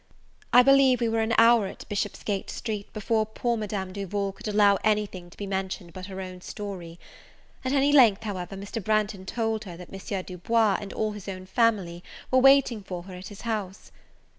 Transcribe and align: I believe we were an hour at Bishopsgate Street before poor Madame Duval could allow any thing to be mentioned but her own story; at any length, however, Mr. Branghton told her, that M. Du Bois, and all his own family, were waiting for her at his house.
I 0.51 0.63
believe 0.63 0.99
we 0.99 1.09
were 1.09 1.21
an 1.21 1.35
hour 1.37 1.67
at 1.67 1.87
Bishopsgate 1.87 2.49
Street 2.49 2.91
before 2.91 3.23
poor 3.23 3.55
Madame 3.55 3.93
Duval 3.93 4.31
could 4.31 4.47
allow 4.47 4.79
any 4.83 5.05
thing 5.05 5.29
to 5.29 5.37
be 5.37 5.45
mentioned 5.45 5.93
but 5.93 6.07
her 6.07 6.19
own 6.21 6.41
story; 6.41 6.99
at 7.63 7.71
any 7.71 7.91
length, 7.91 8.23
however, 8.23 8.57
Mr. 8.57 8.83
Branghton 8.83 9.27
told 9.27 9.65
her, 9.65 9.77
that 9.77 9.93
M. 9.93 10.23
Du 10.23 10.39
Bois, 10.39 10.79
and 10.81 10.91
all 10.91 11.11
his 11.11 11.27
own 11.29 11.45
family, 11.45 12.03
were 12.31 12.39
waiting 12.39 12.81
for 12.81 13.03
her 13.03 13.13
at 13.13 13.27
his 13.27 13.41
house. 13.41 13.91